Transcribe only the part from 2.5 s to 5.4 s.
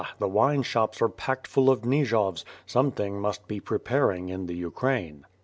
something must be preparing in the Ukraine."